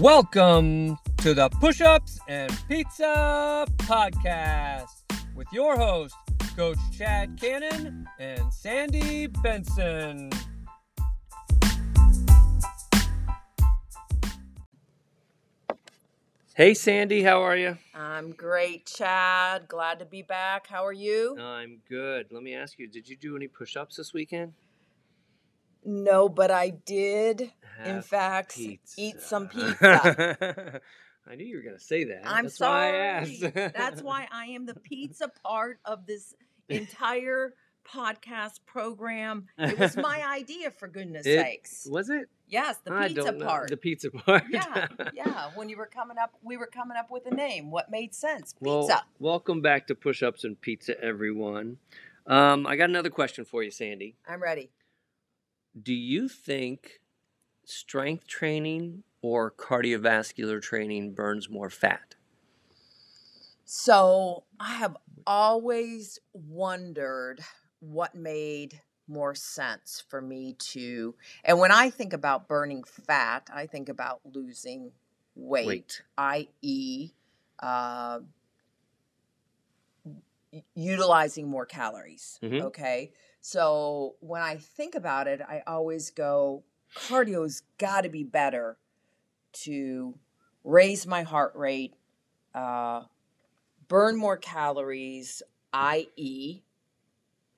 [0.00, 4.90] Welcome to the Push Ups and Pizza Podcast
[5.34, 6.14] with your host,
[6.54, 10.30] Coach Chad Cannon and Sandy Benson.
[16.54, 17.78] Hey, Sandy, how are you?
[17.94, 19.66] I'm great, Chad.
[19.66, 20.66] Glad to be back.
[20.66, 21.38] How are you?
[21.40, 22.26] I'm good.
[22.30, 24.52] Let me ask you, did you do any push ups this weekend?
[25.88, 27.52] No, but I did,
[27.84, 30.80] in fact, eat some pizza.
[31.28, 32.22] I knew you were going to say that.
[32.24, 32.98] I'm That's why sorry.
[33.00, 33.54] asked.
[33.74, 36.34] That's why I am the pizza part of this
[36.68, 37.54] entire
[37.88, 39.46] podcast program.
[39.58, 41.86] It was my idea, for goodness It- sakes.
[41.90, 42.28] Was it?
[42.48, 43.70] Yes, the I pizza part.
[43.70, 44.44] The pizza part.
[44.48, 45.50] yeah, yeah.
[45.56, 47.72] When you were coming up, we were coming up with a name.
[47.72, 48.54] What made sense?
[48.60, 49.02] Well, Pizza.
[49.18, 51.78] welcome back to Push Ups and Pizza, everyone.
[52.24, 54.14] Um, I got another question for you, Sandy.
[54.28, 54.70] I'm ready.
[55.80, 57.00] Do you think
[57.66, 62.14] strength training or cardiovascular training burns more fat?
[63.64, 67.40] So I have always wondered
[67.80, 73.66] what made more sense for me to, and when I think about burning fat, I
[73.66, 74.92] think about losing
[75.34, 76.02] weight, Weight.
[76.18, 77.10] i.e.,
[77.60, 78.20] uh,
[80.74, 82.38] utilizing more calories.
[82.42, 82.62] Mhm.
[82.62, 83.12] Okay.
[83.40, 86.64] So when I think about it, I always go,
[86.94, 88.76] cardio's got to be better
[89.64, 90.18] to
[90.64, 91.94] raise my heart rate,
[92.54, 93.02] uh,
[93.88, 96.62] burn more calories, i.e.,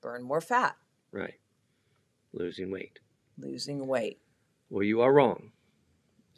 [0.01, 0.75] burn more fat,
[1.11, 1.39] Right.
[2.31, 2.99] Losing weight.
[3.37, 4.19] losing weight.
[4.69, 5.51] Well, you are wrong.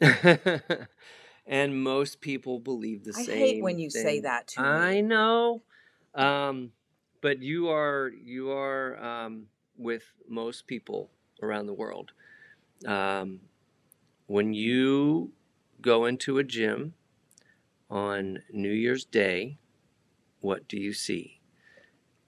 [1.46, 3.34] and most people believe the I same.
[3.34, 5.02] I hate when you say that to I me.
[5.02, 5.62] know.
[6.14, 6.72] Um,
[7.20, 9.46] but you are you are um,
[9.76, 11.10] with most people
[11.42, 12.12] around the world.
[12.86, 13.40] Um,
[14.26, 15.32] when you
[15.80, 16.94] go into a gym
[17.90, 19.58] on New Year's Day,
[20.40, 21.40] what do you see?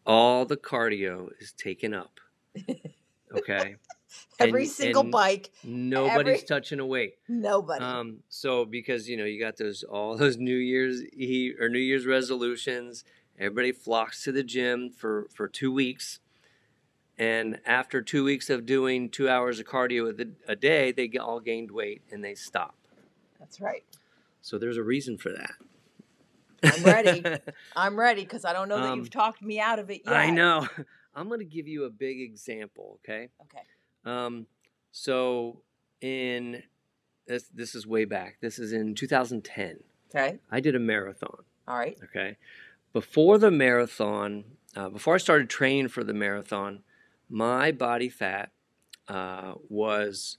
[0.07, 2.21] All the cardio is taken up.
[3.35, 3.75] Okay.
[4.39, 7.15] Every And- single and bike, Nobody's Every- touching a weight.
[7.27, 7.83] nobody.
[7.83, 11.81] Um, so because you know you got those all those New Year's Eve or New
[11.81, 13.03] Year's resolutions,
[13.37, 16.21] everybody flocks to the gym for for two weeks,
[17.19, 21.41] and after two weeks of doing two hours of cardio a, a day, they all
[21.41, 22.75] gained weight and they stop.
[23.39, 23.85] That's right.
[24.41, 25.53] So there's a reason for that.
[26.65, 27.25] I'm ready.
[27.77, 30.15] I'm ready because I don't know that Um, you've talked me out of it yet.
[30.15, 30.67] I know.
[31.15, 32.99] I'm going to give you a big example.
[33.05, 33.29] Okay.
[33.43, 33.63] Okay.
[34.05, 34.47] Um,
[34.91, 35.61] so
[36.01, 36.63] in
[37.27, 38.39] this this is way back.
[38.41, 39.81] This is in 2010.
[40.15, 40.39] Okay.
[40.51, 41.45] I did a marathon.
[41.67, 41.97] All right.
[42.05, 42.37] Okay.
[42.93, 44.45] Before the marathon,
[44.77, 46.83] uh, before I started training for the marathon,
[47.29, 48.51] my body fat
[49.09, 50.39] uh, was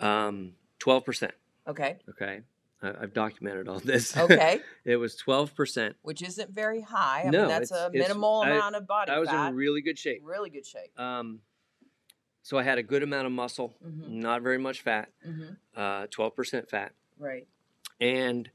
[0.00, 1.30] um, 12%.
[1.66, 1.96] Okay.
[2.10, 2.40] Okay.
[2.82, 4.16] I, I've documented all this.
[4.16, 4.60] Okay.
[4.84, 5.94] it was 12%.
[6.02, 7.22] Which isn't very high.
[7.26, 9.16] I No, mean, that's a minimal I- amount of body fat.
[9.16, 9.48] I was fat.
[9.50, 10.20] in really good shape.
[10.24, 10.98] really good shape.
[10.98, 11.40] Um,
[12.42, 14.08] so I had a good amount of muscle, Mhm.
[14.08, 16.92] not very much fat, hmm uh, 12% fat.
[17.18, 17.46] Right.
[18.00, 18.50] And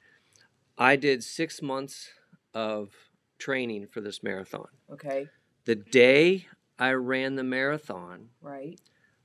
[0.78, 2.10] I did six months
[2.54, 2.92] of
[3.38, 4.68] training for this marathon.
[4.92, 5.28] Okay.
[5.66, 6.48] The day
[6.84, 8.78] I ran the marathon, Right.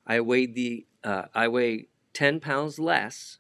[0.07, 3.39] I weighed the uh, I weighed ten pounds less,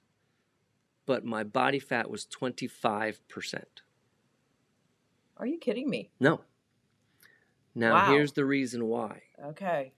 [1.07, 3.83] but my body fat was twenty five percent.
[5.37, 6.11] Are you kidding me?
[6.19, 6.41] No.
[7.75, 8.11] Now Wow.
[8.13, 9.23] here's the reason why.
[9.43, 9.93] Okay.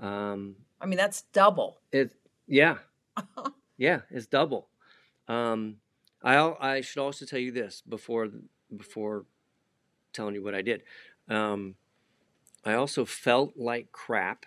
[0.00, 1.80] Um, I mean, that's double.
[1.92, 2.12] it
[2.48, 2.78] yeah,
[3.78, 4.68] yeah, it's double.
[5.28, 5.76] Um,
[6.22, 8.28] I I should also tell you this before
[8.76, 9.26] before
[10.12, 10.82] telling you what I did.
[11.28, 11.76] Um,
[12.64, 14.46] I also felt like crap.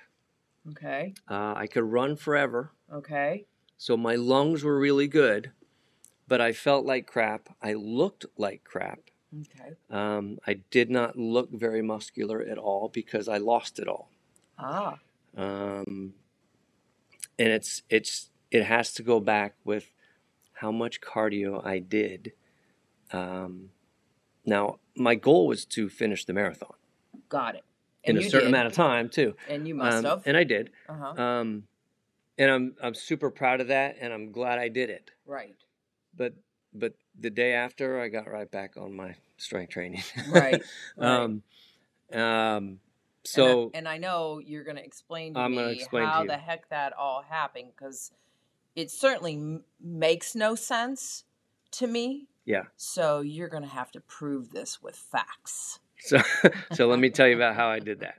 [0.71, 1.13] Okay.
[1.29, 2.71] Uh, I could run forever.
[2.91, 3.45] Okay.
[3.77, 5.51] So my lungs were really good,
[6.27, 7.49] but I felt like crap.
[7.61, 8.99] I looked like crap.
[9.41, 9.73] Okay.
[9.89, 14.09] Um, I did not look very muscular at all because I lost it all.
[14.57, 14.99] Ah.
[15.35, 16.13] Um,
[17.39, 19.91] and it's it's it has to go back with
[20.53, 22.33] how much cardio I did.
[23.11, 23.69] Um,
[24.45, 26.75] now my goal was to finish the marathon
[27.29, 27.63] Got it.
[28.03, 28.55] In And a you certain did.
[28.55, 29.35] amount of time too.
[29.49, 30.23] And you must Um, have.
[30.25, 30.71] and I did.
[30.89, 31.21] uh huh.
[31.21, 31.63] Um,
[32.37, 35.11] and I'm I'm super proud of that, and I'm glad I did it.
[35.25, 35.55] right.
[36.15, 36.33] but
[36.73, 40.03] but the day after I got right back on my strength training.
[40.27, 40.63] Right,
[40.97, 41.07] right.
[41.07, 41.43] um,
[42.11, 42.79] um, And I-
[43.25, 46.27] so and I, know you're going to explain to I'm me explain how you.
[46.27, 48.11] the heck that all happened because
[48.75, 51.25] it certainly m- makes no sense
[51.73, 52.27] to me.
[52.45, 55.79] yeah, So you're going to have to prove this with facts.
[56.05, 56.19] So
[56.73, 58.15] so let me tell you about how I did that.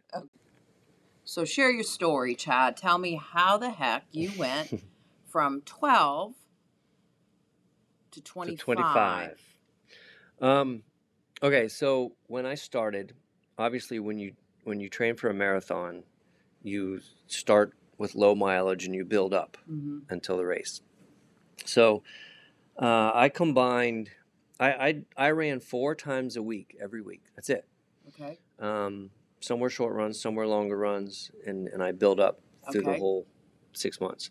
[1.25, 2.77] So share your story, Chad.
[2.77, 4.71] Tell me how the heck you went
[5.27, 6.35] from 12
[8.13, 8.59] to to 25.
[8.59, 9.39] 25.
[10.41, 10.83] Um,
[11.43, 13.15] okay, so when I started,
[13.59, 14.35] obviously when you
[14.65, 16.05] when you train for a marathon,
[16.63, 20.83] you start with low mileage and you build up hmm until the race.
[21.65, 22.03] So
[22.81, 24.11] uh, I combined.
[24.61, 27.23] I, I I ran four times a week every week.
[27.35, 27.67] That's it.
[28.21, 28.39] Okay.
[28.59, 32.41] Um, somewhere short runs, somewhere longer runs, and, and I build up
[32.73, 33.27] through the whole
[33.73, 34.31] six months.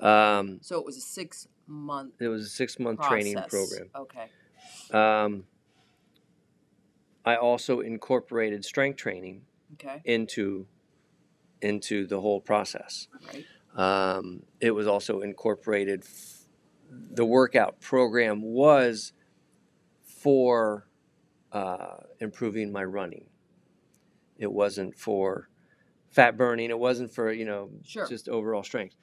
[0.00, 3.90] Um, So it was a six month it was a six month training program.
[3.94, 4.28] Okay.
[4.92, 5.44] Um,
[7.24, 9.42] I also incorporated strength training
[9.74, 10.00] Okay.
[10.04, 10.66] into
[11.62, 13.08] into the whole process.
[13.32, 13.44] Right.
[13.76, 16.02] Um, it was also incorporated.
[16.04, 16.36] F-
[17.12, 19.12] the workout program was
[20.02, 20.88] for
[21.52, 23.26] uh, improving my running.
[24.38, 25.48] It wasn't for
[26.10, 26.70] fat burning.
[26.70, 28.06] It wasn't for you know Sure.
[28.06, 28.96] just overall strength.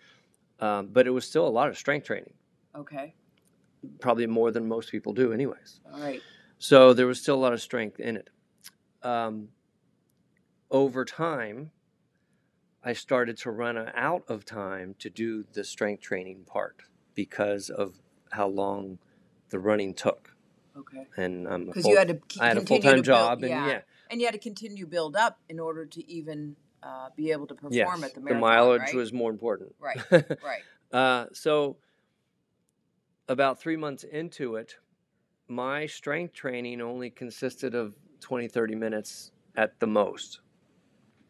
[0.60, 2.34] Um, but it was still a lot of strength training,
[2.76, 3.14] Okay.
[4.00, 5.82] probably more than most people do, anyways.
[5.94, 6.22] All right.
[6.58, 8.30] So there was still a lot of strength in it.
[9.04, 9.50] Um,
[10.72, 11.72] over time,
[12.84, 16.82] I started to run out of time to do the strength training part
[17.14, 18.00] because of
[18.32, 18.98] how long
[19.50, 20.34] the running took.
[20.78, 21.08] Okay.
[21.18, 23.44] And I'm a Because you had to I had a full time to build- job,
[23.44, 27.32] and yeah, and you had to continue build up in order to even uh, be
[27.32, 28.94] able to perform yes, at the the mileage right?
[28.94, 29.74] was more important.
[29.80, 30.00] right.
[30.12, 30.64] Right.
[30.92, 31.78] Uh, so,
[33.28, 34.76] about three months into it,
[35.48, 40.40] my strength training only consisted of 20, 30 minutes at the most.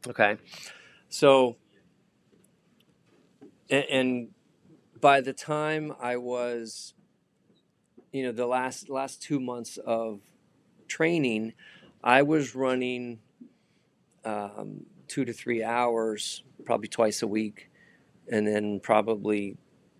[0.07, 0.37] Okay.
[1.09, 1.55] So,
[3.69, 4.27] and, and
[4.99, 6.93] by the time I was,
[8.11, 10.21] you know, the last last two months of
[10.87, 11.53] training,
[12.03, 13.19] I was running
[14.25, 17.69] um, two to three hours, probably twice a week,
[18.31, 19.57] and then probably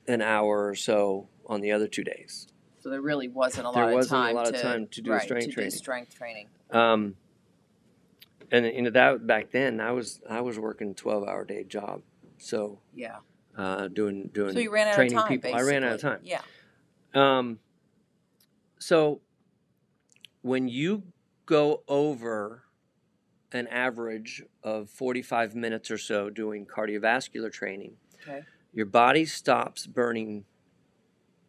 [0.07, 2.47] an hour or so on the other two days.
[2.79, 4.87] So there really wasn't a There lot wasn't a of time lot of to, time
[4.87, 5.71] to do right, strength to training.
[5.71, 6.47] Do strength training.
[6.71, 7.15] Um,
[8.51, 12.01] and you know that back then I was I was working twelve hour day job,
[12.37, 13.17] so Yeah.
[13.57, 15.27] uh, doing doing So you ran out of time.
[15.27, 15.53] people.
[15.53, 16.19] I ran out of time.
[16.23, 16.41] Yeah.
[17.13, 17.59] Um,
[18.79, 19.21] so
[20.41, 21.03] when you
[21.45, 22.63] go over
[23.51, 28.43] an average of 45 minutes or so doing cardiovascular training, Okay.
[28.73, 30.45] your body stops burning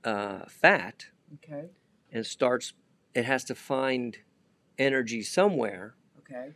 [0.04, 1.66] uh, fat Okay.
[2.12, 2.72] and starts,
[3.14, 4.18] it has to find
[4.78, 5.94] energy somewhere.
[6.20, 6.52] Okay.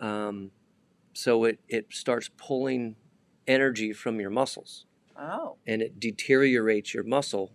[0.00, 0.50] Um,
[1.12, 2.96] so it, it starts pulling
[3.46, 4.84] energy from your muscles
[5.16, 5.56] Oh.
[5.66, 7.52] and it deteriorates your muscle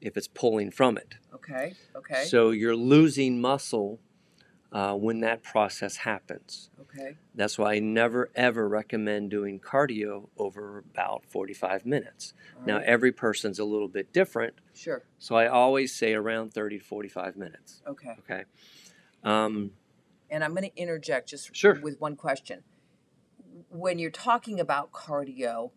[0.00, 1.14] if it's pulling from it.
[1.34, 1.74] Okay.
[1.94, 2.24] Okay.
[2.24, 4.00] So you're losing muscle
[4.72, 6.70] uh, when that process happens.
[6.80, 7.16] okay.
[7.34, 12.34] That's why I never ever recommend doing cardio over about 45 minutes.
[12.58, 15.02] All Now, every person's a little bit different, Sure.
[15.18, 17.82] so I always say around 30 to 45 minutes.
[17.86, 18.16] Okay.
[18.20, 18.44] Okay.
[19.22, 19.72] Um,
[20.30, 21.78] And I'm going to interject just Sure.
[21.80, 22.62] with one question.
[23.70, 25.70] When you're talking about cardio,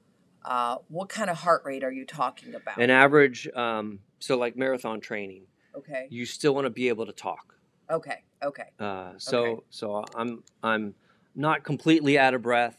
[0.43, 2.79] uh, what kind of heart rate are you talking about?
[2.81, 5.43] an average, um, so like marathon training,
[5.75, 6.07] okay.
[6.09, 7.55] you still want to be able to talk.
[7.89, 8.23] Okay.
[8.43, 8.69] Okay.
[8.79, 9.61] Uh, so Okay.
[9.69, 10.95] so I'm I'm
[11.35, 12.77] not completely out of breath.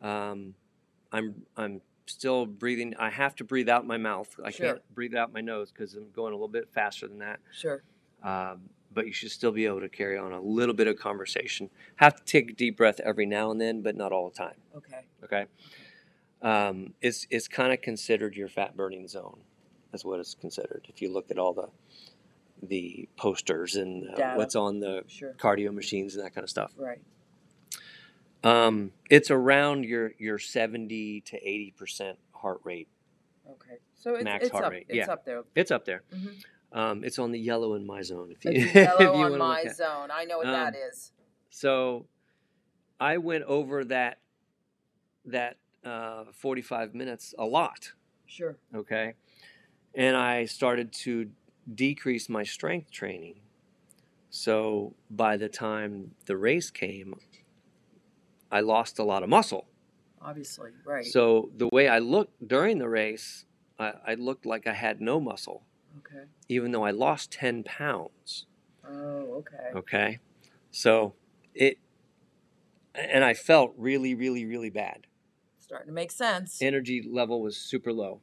[0.00, 0.54] Um,
[1.10, 2.94] I'm I'm still breathing.
[2.98, 4.28] I have to breathe out my mouth.
[4.44, 4.66] I Sure.
[4.66, 7.40] can't breathe out my nose because I'm going a little bit faster than that.
[7.52, 7.82] Sure.
[8.22, 11.70] Um, but you should still be able to carry on a little bit of conversation.
[11.96, 14.56] Have to take a deep breath every now and then, but not all the time.
[14.76, 15.00] Okay.
[15.24, 15.46] Okay.
[16.42, 19.40] Um, it's it's kind of considered your fat burning zone.
[19.92, 20.86] That's what it's considered.
[20.88, 21.68] If you look at all the
[22.66, 24.36] the posters and uh, Data.
[24.36, 25.34] what's on the Sure.
[25.34, 26.72] cardio machines and that kind of stuff.
[26.76, 27.00] Right.
[28.44, 32.88] Um, it's around your your seventy to eighty percent heart rate.
[33.48, 33.78] Okay.
[33.94, 34.72] So it's, Max it's heart up.
[34.72, 35.12] rate, It's yeah.
[35.12, 35.42] up there.
[35.54, 36.02] It's up there.
[36.12, 36.42] Mhm.
[36.72, 38.32] Um, it's on the yellow in my zone.
[38.32, 40.08] If you, It's if yellow you on my at- zone.
[40.12, 41.12] I know what Um, that is.
[41.50, 42.06] So,
[42.98, 44.18] I went over that
[45.26, 47.92] that uh, forty five minutes a lot.
[48.26, 48.56] Sure.
[48.74, 49.14] Okay,
[49.94, 51.30] and I started to
[51.72, 53.40] decrease my strength training.
[54.30, 57.14] So by the time the race came,
[58.50, 59.66] I lost a lot of muscle.
[60.20, 60.70] Obviously.
[60.84, 61.04] Right.
[61.04, 63.44] So the way I looked during the race,
[63.78, 65.64] I, I looked like I had no muscle,
[65.98, 66.24] okay.
[66.48, 68.46] even though I lost 10 pounds.
[68.88, 69.70] Oh, okay.
[69.74, 70.18] Okay.
[70.70, 71.14] So
[71.54, 71.78] it,
[72.94, 75.06] and I felt really, really, really bad.
[75.58, 76.60] Starting to make sense.
[76.60, 78.20] Energy level was super low.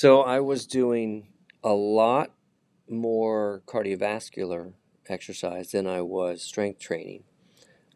[0.00, 1.26] So I was doing
[1.64, 2.30] a lot
[2.88, 4.74] more cardiovascular
[5.08, 7.24] exercise than I was strength training,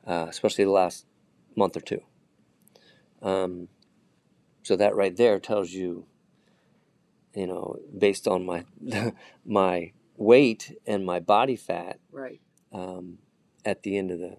[0.04, 1.06] uh, especially the last
[1.54, 2.00] month or two.
[3.22, 3.68] Um,
[4.64, 6.06] so that right there tells you
[7.36, 8.64] you know, based on my
[9.46, 12.40] my weight and my body fat Right.
[12.72, 13.18] um,
[13.64, 14.38] at the end of the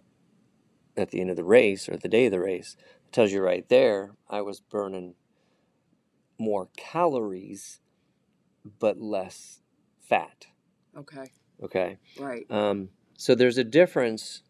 [0.98, 2.76] at the end of the race or the day of the race
[3.08, 5.16] it tells you right there I was burning
[6.38, 7.80] more calories
[8.80, 9.62] but less
[10.00, 10.48] fat.
[10.98, 11.32] Okay.
[11.62, 12.46] Okay, Right.
[12.50, 14.42] um, so there's a difference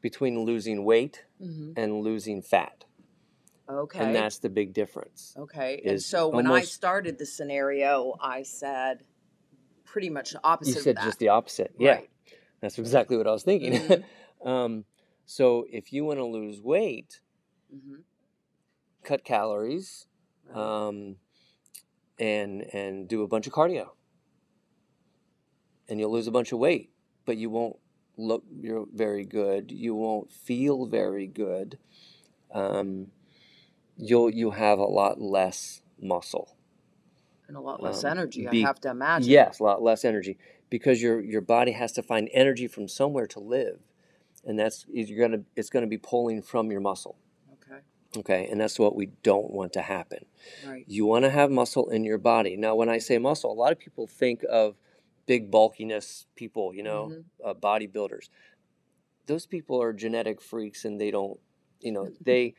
[0.00, 2.84] between losing weight hmm and losing fat,
[3.68, 4.02] Okay.
[4.02, 5.34] and that's the big difference.
[5.36, 5.80] okay.
[5.84, 9.04] And so when I started the scenario, I said
[9.84, 11.72] pretty much the opposite You said just the opposite.
[11.78, 12.10] Yeah, Right.
[12.60, 13.72] that's exactly what I was thinking.
[13.74, 14.04] Mhm.
[14.44, 14.84] um,
[15.26, 17.20] so if you want to lose weight,
[17.70, 18.00] hmm
[19.04, 20.06] cut calories,
[20.54, 21.16] um,
[22.18, 23.90] and and do a bunch of cardio,
[25.88, 26.90] and you'll lose a bunch of weight,
[27.24, 27.76] but you won't
[28.16, 29.70] look you're very good.
[29.70, 31.78] You won't feel very good.
[32.52, 33.08] Um,
[33.96, 36.56] you'll you'll have a lot less muscle.
[37.48, 39.30] and a lot less um, energy, be- I have to imagine.
[39.30, 43.26] Yes, a lot less energy because your your body has to find energy from somewhere
[43.28, 43.80] to live,
[44.44, 47.16] and that's you're gonna it's gonna be pulling from your muscle.
[48.16, 48.48] Okay.
[48.50, 50.24] And that's what we don't want to happen.
[50.66, 50.84] Right.
[50.88, 52.56] You want to have muscle in your body.
[52.56, 54.76] Now, when I say muscle, a lot of people think of
[55.26, 57.24] big bulkiness people, you know, Mhm.
[57.44, 58.28] uh, bodybuilders.
[59.26, 61.38] Those people are genetic freaks and they don't,
[61.80, 62.54] you know, they,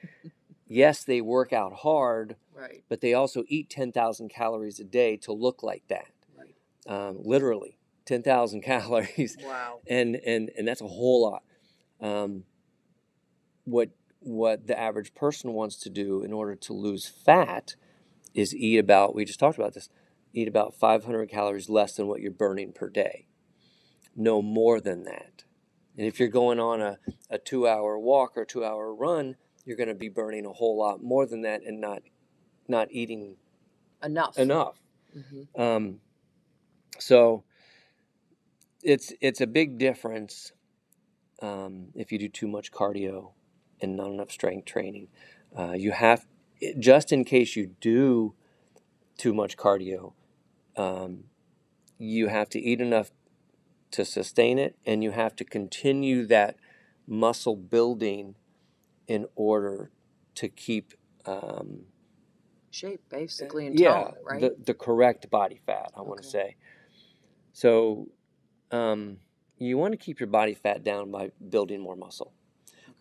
[0.67, 2.83] yes, they work out hard, Right.
[2.87, 6.07] but they also eat 10,000 calories a day to look like that.
[6.37, 6.55] Right.
[6.87, 9.81] Um, literally, 10,000 calories Wow.
[9.85, 11.43] and and and that's a whole lot.
[11.99, 12.45] Um,
[13.65, 13.89] what
[14.21, 17.75] what the average person wants to do in order to lose fat
[18.33, 19.15] is eat about.
[19.15, 19.89] We just talked about this.
[20.33, 23.25] Eat about 500 calories less than what you're burning per day.
[24.15, 25.43] No more than that.
[25.97, 26.99] And if you're going on a,
[27.29, 29.35] a two hour walk or two hour run,
[29.65, 32.03] you're going to be burning a whole lot more than that and not
[32.67, 33.35] not eating
[34.03, 34.37] Enough.
[34.37, 34.79] enough.
[35.13, 35.99] hmm Um,
[36.99, 37.43] so
[38.83, 40.53] it's it's a big difference
[41.41, 43.31] um, if you do too much cardio
[43.81, 45.07] and not enough strength training.
[45.55, 46.25] Uh, you have
[46.77, 48.33] just in case you do
[49.17, 50.13] too much cardio,
[50.77, 51.25] um,
[51.97, 53.11] you have to eat enough
[53.91, 56.55] to sustain it, and you have to continue that
[57.07, 58.35] muscle building
[59.07, 59.91] in order
[60.35, 60.93] to keep
[61.25, 61.81] um,
[62.69, 64.41] Shape, basically, and yeah, tone, right?
[64.41, 66.55] the, the correct body fat, I want to say.
[67.51, 68.07] So,
[68.71, 69.17] um,
[69.57, 72.31] you want to keep your body fat down by building more muscle.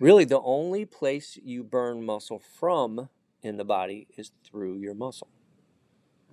[0.01, 3.11] Really, the only place you burn muscle from
[3.43, 5.29] in the body is through your muscle.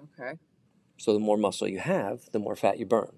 [0.02, 0.40] okay.
[0.98, 3.12] So, the more muscle you have, the more fat you burn.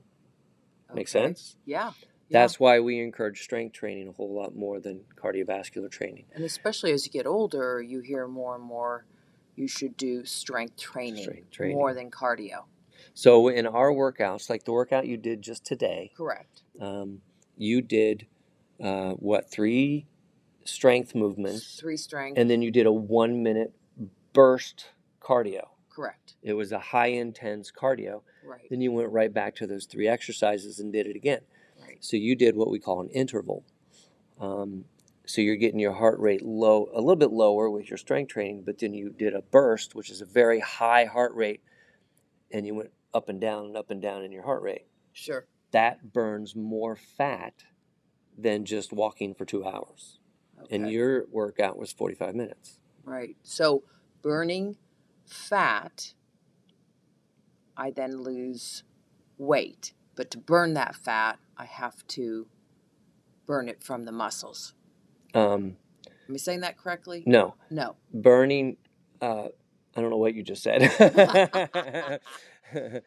[0.93, 1.27] Make okay.
[1.27, 1.55] sense?
[1.65, 1.91] Yeah.
[2.31, 6.25] That's why we encourage strength training a whole lot more than cardiovascular training.
[6.33, 9.05] And especially as you get older, you hear more and more
[9.55, 11.75] you should do strength training, Strength training.
[11.77, 12.65] more than cardio.
[13.13, 16.63] So, in our workouts, like the workout you did just today, Correct.
[16.81, 17.21] um,
[17.57, 18.27] you did
[18.83, 20.05] uh, what three
[20.69, 22.37] strength movements Three strength.
[22.37, 23.73] and then you did a one minute
[24.33, 24.87] burst
[25.21, 26.35] cardio correct.
[26.43, 28.67] it was a high intense cardio Right.
[28.69, 31.41] then you went right back to those three exercises and did it again
[31.81, 31.97] Right.
[31.99, 33.63] so you did what we call an interval
[34.39, 34.85] um,
[35.25, 38.63] so you're getting your heart rate low a little bit lower with your strength training
[38.65, 41.61] but then you did a burst which is a very high heart rate
[42.51, 45.45] and you went up and down and up and down in your heart rate Sure.
[45.71, 47.53] that burns more fat
[48.37, 50.18] than just walking for two hours.
[50.69, 52.79] And your workout was 45 minutes.
[53.03, 53.35] Right.
[53.43, 53.83] So
[54.21, 54.77] burning
[55.25, 56.13] fat,
[57.77, 58.83] I then lose
[59.37, 59.93] weight.
[60.15, 62.47] But to burn that fat, I have to
[63.45, 64.73] burn it from the muscles.
[65.33, 65.77] Um,
[66.27, 67.23] Am I saying that correctly?
[67.25, 67.95] no, No.
[68.13, 68.77] burning,
[69.21, 69.47] uh,
[69.95, 70.81] I don't know what you just said.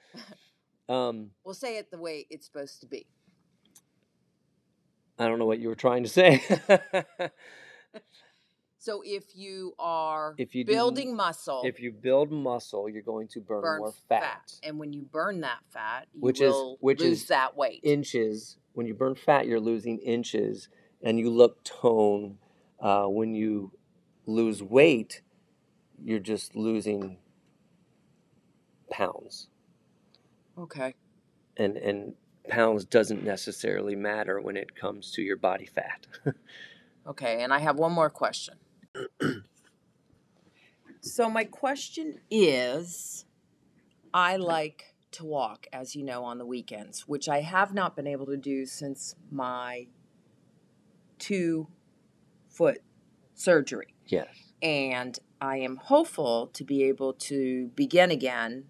[0.88, 3.06] um, We'll say it the way it's supposed to be.
[5.22, 6.42] I don't know what you were trying to say.
[8.78, 13.28] So if you are If you do- building muscle, if you build muscle, you're going
[13.28, 14.22] to burn, burn more fat.
[14.22, 14.52] fat.
[14.64, 17.78] and when you burn that fat, you Which is- which lose is that weight.
[17.84, 20.68] Inches, when you burn fat, you're losing inches
[21.00, 22.38] and you look tone.
[22.80, 23.70] Uh, when you
[24.26, 25.20] lose weight,
[26.02, 27.18] you're just losing
[28.90, 29.46] pounds.
[30.58, 30.94] okay.
[31.56, 32.14] And, and
[32.48, 36.06] pounds doesn't necessarily matter when it comes to your body fat.
[37.04, 38.54] Okay, and I have one more question.
[41.00, 43.24] so my question is
[44.14, 48.06] I like to walk as you know on the weekends, which I have not been
[48.06, 49.88] able to do since my
[51.18, 51.66] 2
[52.48, 52.82] foot
[53.34, 53.94] surgery.
[54.06, 54.28] yes.
[54.62, 58.66] And I am hopeful to be able to begin again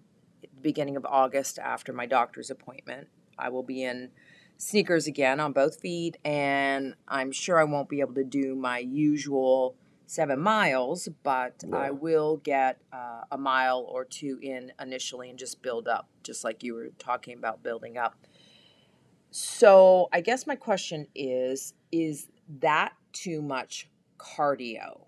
[0.59, 3.09] beginning of August after my doctor's appointment.
[3.43, 4.09] I will be in
[4.57, 8.79] sneakers again on both feet, and I'm sure I won't be able to do my
[8.79, 15.39] usual seven miles, but I will get uh, a mile or two in initially and
[15.39, 18.15] just build up, just like you were talking about building up.
[19.31, 22.27] So I guess my question is is
[22.59, 25.07] that too much cardio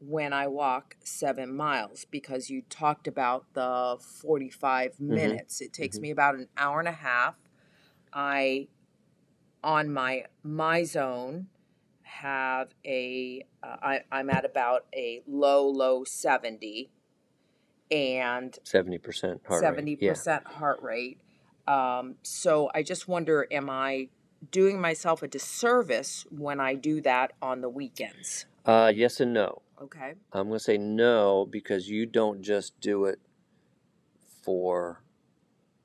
[0.00, 2.06] when I walk seven miles?
[2.08, 5.60] Because you talked about the 45 minutes.
[5.60, 6.02] It takes mhm.
[6.02, 7.34] me about an hour and a half.
[8.16, 8.68] I,
[9.62, 11.48] on my my zone,
[12.02, 16.90] have a uh, I, I'm at about a low low 70
[17.90, 19.98] and Seventy percent heart seventy.
[20.00, 20.12] Yeah.
[20.12, 21.20] percent heart rate.
[21.68, 24.08] Um, so I just wonder, am I
[24.50, 28.46] doing myself a disservice when I do that on the weekends?
[28.64, 29.62] Uh, yes and no.
[29.82, 30.14] Okay.
[30.32, 33.18] I'm going to say no because you don't just do it
[34.42, 35.02] for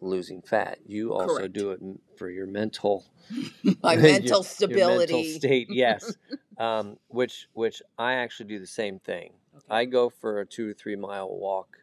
[0.01, 0.79] losing fat.
[0.85, 1.53] You also Correct.
[1.53, 1.79] do it
[2.15, 3.05] for your mental
[3.83, 5.13] My mental your stability.
[5.13, 5.67] mental state.
[5.71, 6.17] Yes,
[6.57, 9.33] um, which which I actually do the same thing.
[9.55, 9.65] Okay.
[9.69, 11.77] I go for a two to three mile walk,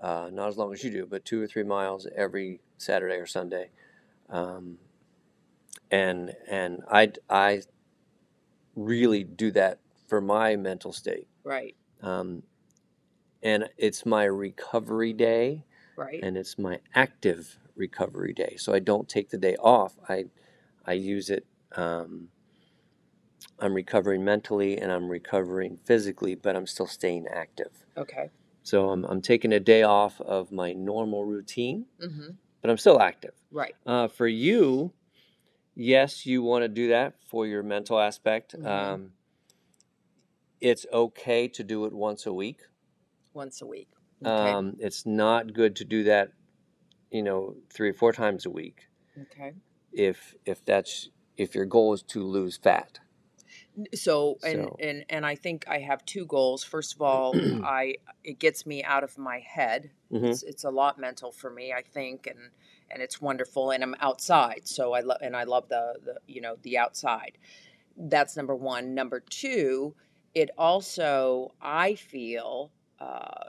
[0.00, 3.26] uh, not as long as you do, but two or three miles every Saturday or
[3.26, 3.70] Sunday,
[4.30, 4.78] um,
[5.90, 7.62] and and I I
[8.74, 9.78] really do that
[10.08, 11.74] for my mental state, right.
[12.02, 12.42] um,
[13.42, 15.64] and it's my recovery day
[16.04, 16.22] Right.
[16.22, 18.56] and it's my active recovery day.
[18.58, 19.94] So I don't take the day off.
[20.08, 20.26] I
[20.84, 21.46] I use it.
[21.76, 22.28] Um,
[23.58, 27.72] I'm recovering mentally and I'm recovering physically, but I'm still staying active.
[27.96, 28.30] okay.
[28.64, 32.30] So I'm, I'm taking a day off of my normal routine, Mm-hmm.
[32.60, 33.34] but I'm still active.
[33.50, 33.74] Right.
[33.84, 34.92] Uh, for you,
[35.74, 38.54] yes, you want to do that for your mental aspect.
[38.56, 38.66] Mhm.
[38.66, 39.12] Um,
[40.60, 42.60] it's okay to do it once a week.
[43.34, 43.88] Once a week.
[44.26, 44.52] Okay.
[44.52, 46.32] Um, it's not good to do that,
[47.10, 48.88] you know, three or four times a week.
[49.20, 49.52] okay.
[49.92, 52.98] If if that's if your goal is to lose fat.
[53.94, 56.62] So and So- and and I think I have two goals.
[56.64, 57.32] First of all,
[57.64, 59.90] I it gets me out of my head.
[60.10, 60.30] Mhm.
[60.30, 62.50] It's it's a lot mental for me, I think, and
[62.90, 63.70] and it's wonderful.
[63.70, 67.38] And I'm outside, so I love and I love the the you know the outside.
[67.96, 68.94] That's number one.
[68.94, 69.94] Number two,
[70.34, 73.44] it also I feel uh,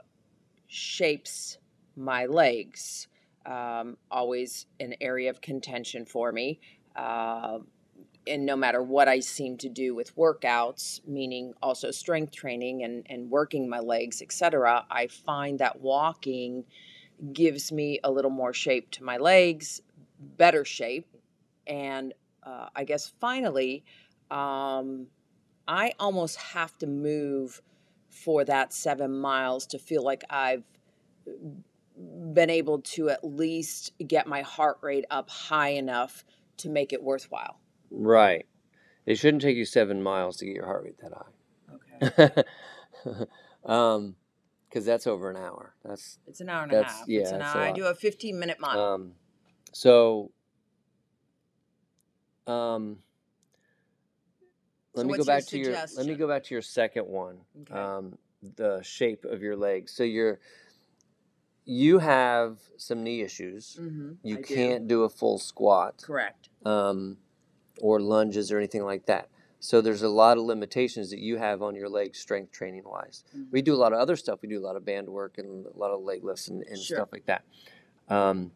[0.74, 1.58] shapes
[1.96, 3.06] my legs.
[3.46, 6.58] Um, always an area of contention for me.
[6.96, 7.58] Uh,
[8.26, 13.06] and no matter what I seem to do with workouts, meaning also strength training and,
[13.08, 16.64] and working my legs, etc., I find that walking
[17.32, 19.80] gives me a little more shape to my legs,
[20.18, 21.06] better shape.
[21.66, 23.84] And uh, I guess finally,
[24.30, 25.06] um,
[25.68, 27.62] I almost have to move
[28.14, 30.62] for that seven miles to feel like I've
[31.96, 36.24] been able to at least get my heart rate up high enough
[36.58, 37.60] to make it worthwhile.
[37.90, 38.46] Right.
[39.06, 41.12] It shouldn't take you seven miles to get your heart rate that
[41.74, 42.44] Okay.
[43.06, 43.24] high.
[43.64, 44.16] um,
[44.68, 45.74] because that's over an hour.
[45.84, 47.04] That's It's an hour and a half.
[47.06, 47.60] yeah, it's an hour.
[47.60, 48.94] I do a 15 minute mile.
[48.94, 49.12] um,
[49.72, 50.32] so
[52.46, 52.98] um.
[54.94, 55.72] Let So me go your back to your.
[55.96, 57.38] Let me go back to your second one.
[57.62, 57.74] Okay.
[57.74, 58.18] Um,
[58.56, 59.92] the shape of your legs.
[59.92, 60.38] So you're.
[61.66, 63.78] You have some knee issues.
[63.80, 64.12] mm-hmm.
[64.22, 66.02] You can't do a full squat.
[66.04, 66.48] Correct.
[66.66, 67.16] um,
[67.80, 69.28] or lunges or anything like that.
[69.58, 73.24] So there's a lot of limitations that you have on your legs strength training wise.
[73.36, 73.46] Mhm.
[73.50, 74.40] We do a lot of other stuff.
[74.42, 76.78] We do a lot of band work and a lot of leg lifts and, and
[76.78, 76.98] Sure.
[76.98, 77.44] stuff like that.
[78.08, 78.52] Um,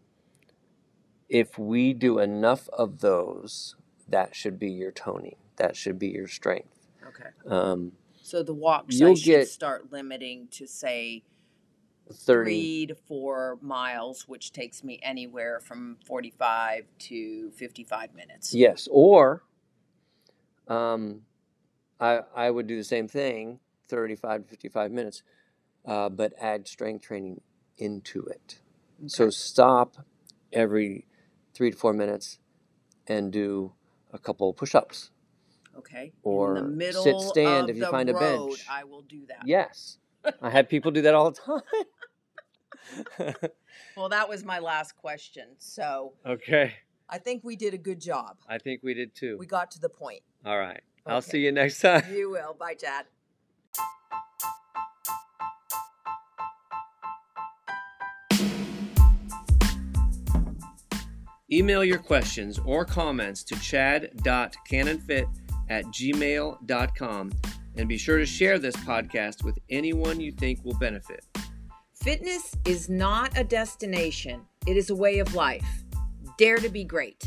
[1.29, 3.75] if we do enough of those,
[4.09, 5.37] that should be your toning.
[5.59, 6.89] That should be your strength.
[7.07, 7.31] Okay.
[7.47, 7.93] Um,
[8.23, 11.23] So the walks You'll should get- start limiting to say
[12.11, 12.51] 30.
[12.51, 18.55] three to four miles, which takes me anywhere from 45 to 55 minutes.
[18.55, 19.45] Yes, or
[20.69, 21.23] um,
[22.01, 25.23] I I would do the same thing, thirty-five to fifty-five minutes,
[25.87, 27.41] uh, but add strength training
[27.79, 28.61] into it.
[29.07, 29.97] So stop
[30.53, 31.07] every
[31.55, 32.39] three to four minutes
[33.07, 33.73] and do
[34.13, 35.11] a couple push-ups.
[35.79, 36.13] Okay.
[36.23, 38.67] or in the middle sit stand of if you the find a bench.
[38.69, 39.47] I will do that.
[39.47, 39.99] Yes,
[40.43, 41.63] I have people do that all the time.
[43.97, 45.49] Well, that was my last question.
[45.59, 46.75] So okay,
[47.09, 48.39] I think we did a good job.
[48.49, 49.37] I think we did too.
[49.39, 50.23] We got to the point.
[50.45, 52.05] All right, I'll see you next time.
[52.11, 52.55] You will.
[52.55, 53.07] Bye, Chad.
[61.51, 65.27] Email your questions or comments to chad.canonfit
[65.71, 67.33] at gmail.com
[67.77, 71.25] and be sure to share this podcast with anyone you think will benefit.
[71.95, 75.85] Fitness is not a destination, It is a way of life.
[76.37, 77.27] Dare to be great.